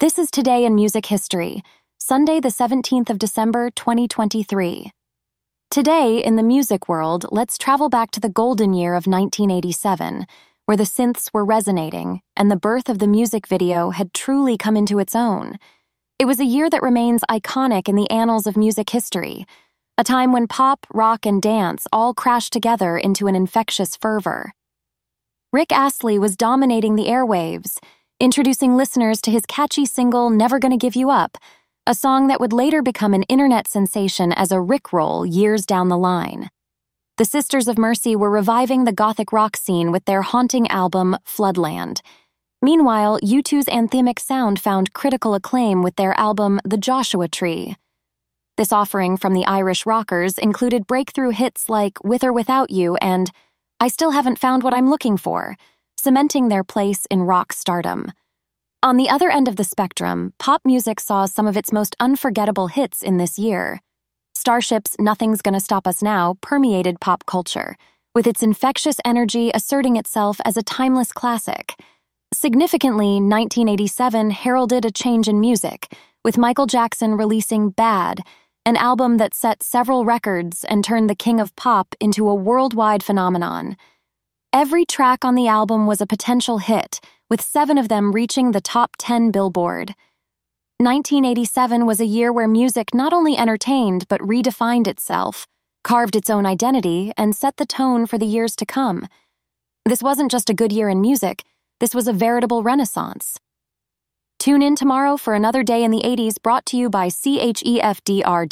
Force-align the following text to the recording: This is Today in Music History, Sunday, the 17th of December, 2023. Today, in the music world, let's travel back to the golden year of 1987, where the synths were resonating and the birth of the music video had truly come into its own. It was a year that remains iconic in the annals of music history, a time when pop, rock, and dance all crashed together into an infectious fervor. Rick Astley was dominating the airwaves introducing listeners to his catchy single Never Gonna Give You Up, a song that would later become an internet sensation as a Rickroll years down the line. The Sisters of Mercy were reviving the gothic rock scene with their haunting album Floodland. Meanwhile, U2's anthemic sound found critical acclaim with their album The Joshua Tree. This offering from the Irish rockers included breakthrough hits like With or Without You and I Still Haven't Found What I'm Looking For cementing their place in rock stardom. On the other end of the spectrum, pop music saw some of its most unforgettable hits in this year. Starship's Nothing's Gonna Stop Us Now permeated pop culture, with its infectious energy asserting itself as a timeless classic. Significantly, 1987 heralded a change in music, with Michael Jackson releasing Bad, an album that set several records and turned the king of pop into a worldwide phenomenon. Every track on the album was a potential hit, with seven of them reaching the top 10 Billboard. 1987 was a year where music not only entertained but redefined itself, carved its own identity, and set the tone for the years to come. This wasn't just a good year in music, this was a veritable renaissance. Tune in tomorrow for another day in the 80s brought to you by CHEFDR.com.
This 0.00 0.18
is 0.18 0.30
Today 0.30 0.64
in 0.64 0.74
Music 0.74 1.04
History, 1.04 1.62
Sunday, 1.98 2.40
the 2.40 2.48
17th 2.48 3.10
of 3.10 3.18
December, 3.18 3.68
2023. 3.68 4.90
Today, 5.70 6.24
in 6.24 6.36
the 6.36 6.42
music 6.42 6.88
world, 6.88 7.26
let's 7.30 7.58
travel 7.58 7.90
back 7.90 8.10
to 8.12 8.20
the 8.20 8.30
golden 8.30 8.72
year 8.72 8.94
of 8.94 9.06
1987, 9.06 10.26
where 10.64 10.78
the 10.78 10.84
synths 10.84 11.28
were 11.34 11.44
resonating 11.44 12.22
and 12.34 12.50
the 12.50 12.56
birth 12.56 12.88
of 12.88 12.98
the 12.98 13.06
music 13.06 13.46
video 13.46 13.90
had 13.90 14.14
truly 14.14 14.56
come 14.56 14.74
into 14.74 14.98
its 14.98 15.14
own. 15.14 15.58
It 16.18 16.24
was 16.24 16.40
a 16.40 16.46
year 16.46 16.70
that 16.70 16.80
remains 16.80 17.20
iconic 17.30 17.86
in 17.86 17.94
the 17.94 18.10
annals 18.10 18.46
of 18.46 18.56
music 18.56 18.88
history, 18.88 19.44
a 19.98 20.02
time 20.02 20.32
when 20.32 20.46
pop, 20.46 20.86
rock, 20.94 21.26
and 21.26 21.42
dance 21.42 21.86
all 21.92 22.14
crashed 22.14 22.54
together 22.54 22.96
into 22.96 23.26
an 23.26 23.36
infectious 23.36 23.96
fervor. 23.96 24.54
Rick 25.52 25.72
Astley 25.72 26.18
was 26.18 26.38
dominating 26.38 26.96
the 26.96 27.08
airwaves 27.08 27.78
introducing 28.20 28.76
listeners 28.76 29.22
to 29.22 29.30
his 29.30 29.46
catchy 29.46 29.86
single 29.86 30.28
Never 30.28 30.58
Gonna 30.58 30.76
Give 30.76 30.94
You 30.94 31.08
Up, 31.08 31.38
a 31.86 31.94
song 31.94 32.26
that 32.26 32.38
would 32.38 32.52
later 32.52 32.82
become 32.82 33.14
an 33.14 33.22
internet 33.24 33.66
sensation 33.66 34.30
as 34.30 34.52
a 34.52 34.56
Rickroll 34.56 35.24
years 35.24 35.64
down 35.64 35.88
the 35.88 35.96
line. 35.96 36.50
The 37.16 37.24
Sisters 37.24 37.66
of 37.66 37.78
Mercy 37.78 38.14
were 38.14 38.30
reviving 38.30 38.84
the 38.84 38.92
gothic 38.92 39.32
rock 39.32 39.56
scene 39.56 39.90
with 39.90 40.04
their 40.04 40.20
haunting 40.20 40.68
album 40.68 41.16
Floodland. 41.26 42.02
Meanwhile, 42.60 43.20
U2's 43.20 43.66
anthemic 43.66 44.18
sound 44.18 44.60
found 44.60 44.92
critical 44.92 45.32
acclaim 45.34 45.82
with 45.82 45.96
their 45.96 46.12
album 46.20 46.60
The 46.62 46.76
Joshua 46.76 47.26
Tree. 47.26 47.74
This 48.58 48.70
offering 48.70 49.16
from 49.16 49.32
the 49.32 49.46
Irish 49.46 49.86
rockers 49.86 50.36
included 50.36 50.86
breakthrough 50.86 51.30
hits 51.30 51.70
like 51.70 52.04
With 52.04 52.22
or 52.22 52.34
Without 52.34 52.68
You 52.68 52.96
and 52.96 53.30
I 53.80 53.88
Still 53.88 54.10
Haven't 54.10 54.38
Found 54.38 54.62
What 54.62 54.74
I'm 54.74 54.90
Looking 54.90 55.16
For 55.16 55.56
cementing 56.00 56.48
their 56.48 56.64
place 56.64 57.04
in 57.10 57.20
rock 57.22 57.52
stardom. 57.52 58.10
On 58.82 58.96
the 58.96 59.10
other 59.10 59.28
end 59.28 59.46
of 59.46 59.56
the 59.56 59.64
spectrum, 59.64 60.32
pop 60.38 60.62
music 60.64 61.00
saw 61.00 61.26
some 61.26 61.46
of 61.46 61.54
its 61.54 61.70
most 61.70 61.94
unforgettable 62.00 62.68
hits 62.68 63.02
in 63.02 63.18
this 63.18 63.38
year. 63.38 63.82
Starship's 64.34 64.96
Nothing's 64.98 65.42
Gonna 65.42 65.60
Stop 65.60 65.86
Us 65.86 66.02
Now 66.02 66.38
permeated 66.40 66.98
pop 66.98 67.26
culture, 67.26 67.76
with 68.14 68.26
its 68.26 68.42
infectious 68.42 68.96
energy 69.04 69.50
asserting 69.52 69.96
itself 69.96 70.40
as 70.46 70.56
a 70.56 70.62
timeless 70.62 71.12
classic. 71.12 71.74
Significantly, 72.32 73.20
1987 73.20 74.30
heralded 74.30 74.86
a 74.86 74.90
change 74.90 75.28
in 75.28 75.40
music, 75.40 75.94
with 76.24 76.38
Michael 76.38 76.66
Jackson 76.66 77.18
releasing 77.18 77.68
Bad, 77.68 78.20
an 78.64 78.76
album 78.76 79.18
that 79.18 79.34
set 79.34 79.62
several 79.62 80.06
records 80.06 80.64
and 80.64 80.82
turned 80.82 81.10
the 81.10 81.14
king 81.14 81.38
of 81.38 81.54
pop 81.54 81.94
into 82.00 82.30
a 82.30 82.34
worldwide 82.34 83.02
phenomenon. 83.02 83.76
Every 84.54 84.86
track 84.86 85.22
on 85.22 85.34
the 85.34 85.48
album 85.48 85.86
was 85.86 86.00
a 86.00 86.06
potential 86.06 86.58
hit, 86.58 86.98
with 87.30 87.40
seven 87.40 87.78
of 87.78 87.88
them 87.88 88.12
reaching 88.12 88.50
the 88.50 88.60
top 88.60 88.96
10 88.98 89.30
Billboard. 89.30 89.94
1987 90.78 91.86
was 91.86 92.00
a 92.00 92.06
year 92.06 92.32
where 92.32 92.48
music 92.48 92.92
not 92.92 93.12
only 93.12 93.36
entertained 93.36 94.08
but 94.08 94.20
redefined 94.20 94.88
itself, 94.88 95.46
carved 95.84 96.16
its 96.16 96.28
own 96.28 96.44
identity, 96.44 97.12
and 97.16 97.36
set 97.36 97.56
the 97.56 97.66
tone 97.66 98.06
for 98.06 98.18
the 98.18 98.26
years 98.26 98.56
to 98.56 98.66
come. 98.66 99.06
This 99.84 100.02
wasn't 100.02 100.30
just 100.30 100.50
a 100.50 100.54
good 100.54 100.72
year 100.72 100.88
in 100.88 101.00
music, 101.00 101.44
this 101.78 101.94
was 101.94 102.08
a 102.08 102.12
veritable 102.12 102.62
renaissance. 102.62 103.38
Tune 104.38 104.62
in 104.62 104.74
tomorrow 104.74 105.16
for 105.16 105.34
another 105.34 105.62
day 105.62 105.84
in 105.84 105.90
the 105.90 106.02
80s 106.02 106.42
brought 106.42 106.64
to 106.66 106.76
you 106.76 106.88
by 106.88 107.08
CHEFDR.com. 107.08 108.46